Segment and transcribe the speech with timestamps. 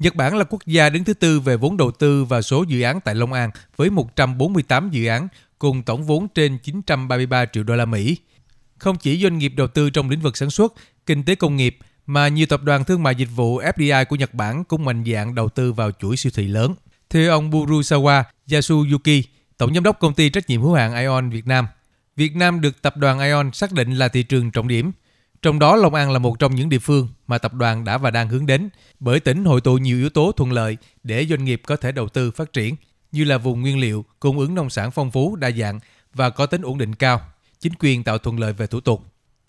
[0.00, 2.82] Nhật Bản là quốc gia đứng thứ tư về vốn đầu tư và số dự
[2.82, 7.76] án tại Long An với 148 dự án cùng tổng vốn trên 933 triệu đô
[7.76, 8.16] la Mỹ.
[8.78, 10.74] Không chỉ doanh nghiệp đầu tư trong lĩnh vực sản xuất,
[11.06, 14.34] kinh tế công nghiệp mà nhiều tập đoàn thương mại dịch vụ FDI của Nhật
[14.34, 16.74] Bản cũng mạnh dạng đầu tư vào chuỗi siêu thị lớn.
[17.10, 18.22] Theo ông Burusawa
[18.52, 19.24] Yasuyuki,
[19.58, 21.66] tổng giám đốc công ty trách nhiệm hữu hạn Ion Việt Nam,
[22.16, 24.92] Việt Nam được tập đoàn Ion xác định là thị trường trọng điểm.
[25.42, 28.10] Trong đó, Long An là một trong những địa phương mà tập đoàn đã và
[28.10, 28.68] đang hướng đến,
[29.00, 32.08] bởi tỉnh hội tụ nhiều yếu tố thuận lợi để doanh nghiệp có thể đầu
[32.08, 32.76] tư phát triển,
[33.12, 35.80] như là vùng nguyên liệu, cung ứng nông sản phong phú, đa dạng
[36.14, 37.20] và có tính ổn định cao.
[37.60, 39.04] Chính quyền tạo thuận lợi về thủ tục.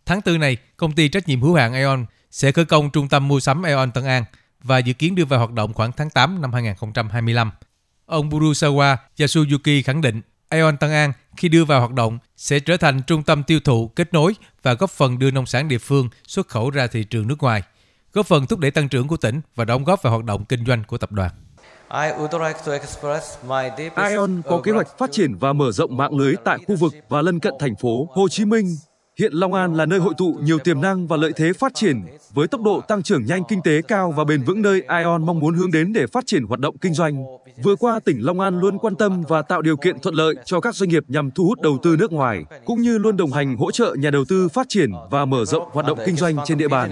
[0.05, 3.27] Tháng 4 này, công ty trách nhiệm hữu hạn Aeon sẽ khởi công trung tâm
[3.27, 4.23] mua sắm Aeon Tân An
[4.63, 7.51] và dự kiến đưa vào hoạt động khoảng tháng 8 năm 2025.
[8.05, 12.77] Ông Burusawa Yasuyuki khẳng định Ion Tân An khi đưa vào hoạt động sẽ trở
[12.77, 16.09] thành trung tâm tiêu thụ, kết nối và góp phần đưa nông sản địa phương
[16.27, 17.63] xuất khẩu ra thị trường nước ngoài,
[18.13, 20.65] góp phần thúc đẩy tăng trưởng của tỉnh và đóng góp vào hoạt động kinh
[20.65, 21.31] doanh của tập đoàn.
[24.09, 27.21] Ion có kế hoạch phát triển và mở rộng mạng lưới tại khu vực và
[27.21, 28.75] lân cận thành phố Hồ Chí Minh.
[29.19, 32.01] Hiện Long An là nơi hội tụ nhiều tiềm năng và lợi thế phát triển
[32.33, 35.39] với tốc độ tăng trưởng nhanh kinh tế cao và bền vững nơi Ion mong
[35.39, 37.23] muốn hướng đến để phát triển hoạt động kinh doanh.
[37.63, 40.59] Vừa qua, tỉnh Long An luôn quan tâm và tạo điều kiện thuận lợi cho
[40.59, 43.57] các doanh nghiệp nhằm thu hút đầu tư nước ngoài, cũng như luôn đồng hành
[43.57, 46.57] hỗ trợ nhà đầu tư phát triển và mở rộng hoạt động kinh doanh trên
[46.57, 46.91] địa bàn.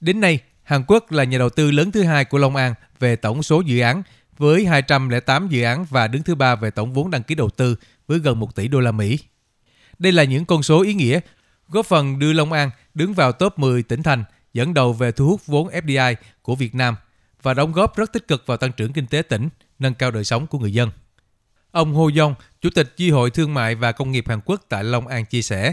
[0.00, 3.16] Đến nay, Hàn Quốc là nhà đầu tư lớn thứ hai của Long An về
[3.16, 4.02] tổng số dự án
[4.38, 7.76] với 208 dự án và đứng thứ ba về tổng vốn đăng ký đầu tư
[8.08, 9.18] với gần 1 tỷ đô la Mỹ.
[9.98, 11.20] Đây là những con số ý nghĩa,
[11.68, 15.26] góp phần đưa Long An đứng vào top 10 tỉnh thành dẫn đầu về thu
[15.26, 16.96] hút vốn FDI của Việt Nam
[17.42, 19.48] và đóng góp rất tích cực vào tăng trưởng kinh tế tỉnh,
[19.78, 20.90] nâng cao đời sống của người dân.
[21.70, 24.84] Ông Hồ Dông, Chủ tịch Chi hội Thương mại và Công nghiệp Hàn Quốc tại
[24.84, 25.72] Long An chia sẻ,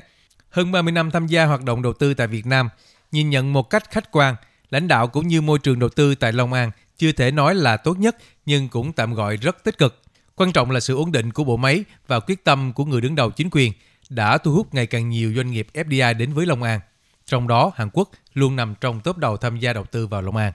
[0.50, 2.70] hơn 30 năm tham gia hoạt động đầu tư tại Việt Nam,
[3.12, 4.36] nhìn nhận một cách khách quan,
[4.70, 7.78] lãnh đạo cũng như môi trường đầu tư tại Long An chưa thể nói là
[7.78, 10.02] tốt nhất nhưng cũng tạm gọi rất tích cực.
[10.38, 13.16] Quan trọng là sự ổn định của bộ máy và quyết tâm của người đứng
[13.16, 13.74] đầu chính quyền
[14.10, 16.80] đã thu hút ngày càng nhiều doanh nghiệp FDI đến với Long An.
[17.26, 20.36] Trong đó, Hàn Quốc luôn nằm trong top đầu tham gia đầu tư vào Long
[20.36, 20.54] An.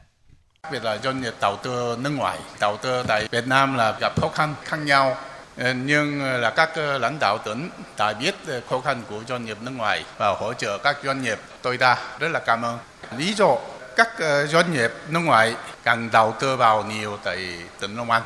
[0.62, 3.98] Đặc biệt là doanh nghiệp đầu tư nước ngoài, đầu tư tại Việt Nam là
[4.00, 5.16] gặp khó khăn khác nhau.
[5.56, 8.34] Ờ, nhưng là các ờ, lãnh đạo tỉnh đã biết
[8.70, 11.96] khó khăn của doanh nghiệp nước ngoài và hỗ trợ các doanh nghiệp tối đa
[12.18, 12.78] rất là cảm ơn.
[13.16, 13.56] Lý do
[13.96, 18.22] các ờ, doanh nghiệp nước ngoài càng đầu tư vào nhiều tại tỉnh Long An.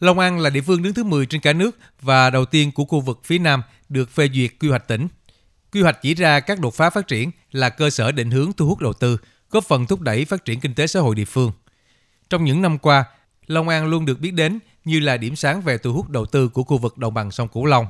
[0.00, 2.84] Long An là địa phương đứng thứ 10 trên cả nước và đầu tiên của
[2.84, 5.08] khu vực phía Nam được phê duyệt quy hoạch tỉnh.
[5.72, 8.66] Quy hoạch chỉ ra các đột phá phát triển là cơ sở định hướng thu
[8.66, 9.18] hút đầu tư,
[9.50, 11.52] góp phần thúc đẩy phát triển kinh tế xã hội địa phương.
[12.30, 13.04] Trong những năm qua,
[13.46, 16.48] Long An luôn được biết đến như là điểm sáng về thu hút đầu tư
[16.48, 17.86] của khu vực đồng bằng sông Cửu Long.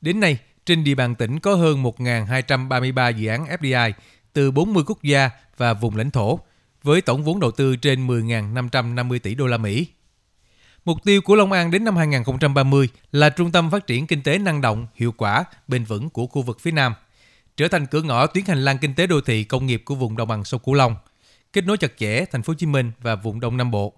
[0.00, 3.92] Đến nay, trên địa bàn tỉnh có hơn 1.233 dự án FDI
[4.32, 6.40] từ 40 quốc gia và vùng lãnh thổ,
[6.82, 9.86] với tổng vốn đầu tư trên 10.550 tỷ đô la Mỹ.
[10.84, 14.38] Mục tiêu của Long An đến năm 2030 là trung tâm phát triển kinh tế
[14.38, 16.94] năng động, hiệu quả, bền vững của khu vực phía Nam,
[17.56, 20.16] trở thành cửa ngõ tuyến hành lang kinh tế đô thị công nghiệp của vùng
[20.16, 20.96] đồng bằng sông Cửu Long,
[21.52, 23.94] kết nối chặt chẽ thành phố Hồ Chí Minh và vùng Đông Nam Bộ,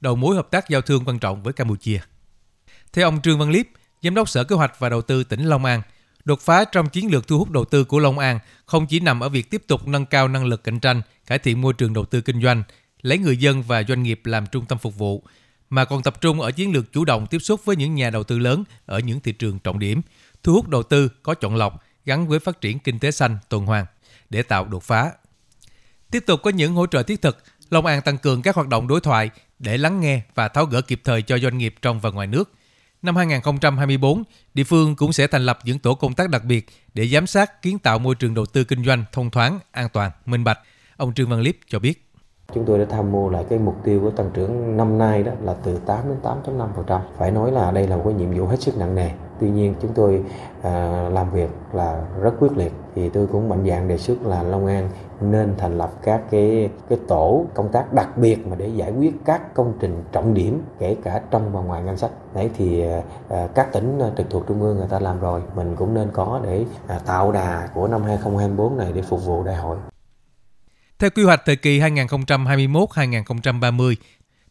[0.00, 2.00] đầu mối hợp tác giao thương quan trọng với Campuchia.
[2.92, 3.66] Theo ông Trương Văn Liếp,
[4.02, 5.82] Giám đốc Sở Kế hoạch và Đầu tư tỉnh Long An,
[6.24, 9.20] đột phá trong chiến lược thu hút đầu tư của Long An không chỉ nằm
[9.20, 12.04] ở việc tiếp tục nâng cao năng lực cạnh tranh, cải thiện môi trường đầu
[12.04, 12.62] tư kinh doanh,
[13.02, 15.22] lấy người dân và doanh nghiệp làm trung tâm phục vụ,
[15.70, 18.24] mà còn tập trung ở chiến lược chủ động tiếp xúc với những nhà đầu
[18.24, 20.00] tư lớn ở những thị trường trọng điểm,
[20.42, 23.66] thu hút đầu tư có chọn lọc gắn với phát triển kinh tế xanh tuần
[23.66, 23.86] hoàn
[24.30, 25.12] để tạo đột phá.
[26.10, 28.88] Tiếp tục có những hỗ trợ thiết thực, Long An tăng cường các hoạt động
[28.88, 32.10] đối thoại để lắng nghe và tháo gỡ kịp thời cho doanh nghiệp trong và
[32.10, 32.52] ngoài nước.
[33.02, 34.22] Năm 2024,
[34.54, 37.62] địa phương cũng sẽ thành lập những tổ công tác đặc biệt để giám sát
[37.62, 40.58] kiến tạo môi trường đầu tư kinh doanh thông thoáng, an toàn, minh bạch.
[40.96, 42.05] Ông Trương Văn Liếp cho biết.
[42.52, 45.32] Chúng tôi đã tham mưu lại cái mục tiêu của tăng trưởng năm nay đó
[45.42, 47.00] là từ 8 đến 8.5%.
[47.16, 49.10] Phải nói là đây là một cái nhiệm vụ hết sức nặng nề.
[49.40, 50.24] Tuy nhiên chúng tôi
[50.62, 54.42] à, làm việc là rất quyết liệt thì tôi cũng mạnh dạn đề xuất là
[54.42, 54.88] Long An
[55.20, 59.14] nên thành lập các cái cái tổ công tác đặc biệt mà để giải quyết
[59.24, 62.10] các công trình trọng điểm kể cả trong và ngoài ngân sách.
[62.34, 62.84] Đấy thì
[63.28, 66.08] à, các tỉnh à, trực thuộc trung ương người ta làm rồi, mình cũng nên
[66.12, 69.76] có để à, tạo đà của năm 2024 này để phục vụ đại hội.
[70.98, 73.94] Theo quy hoạch thời kỳ 2021-2030,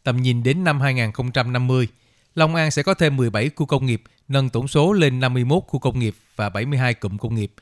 [0.03, 1.87] tầm nhìn đến năm 2050,
[2.35, 5.79] Long An sẽ có thêm 17 khu công nghiệp, nâng tổng số lên 51 khu
[5.79, 7.53] công nghiệp và 72 cụm công nghiệp.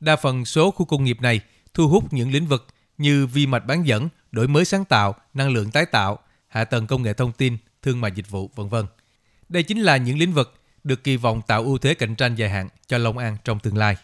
[0.00, 1.40] Đa phần số khu công nghiệp này
[1.74, 2.66] thu hút những lĩnh vực
[2.98, 6.86] như vi mạch bán dẫn, đổi mới sáng tạo, năng lượng tái tạo, hạ tầng
[6.86, 8.86] công nghệ thông tin, thương mại dịch vụ, vân vân.
[9.48, 10.54] Đây chính là những lĩnh vực
[10.84, 13.76] được kỳ vọng tạo ưu thế cạnh tranh dài hạn cho Long An trong tương
[13.76, 13.96] lai.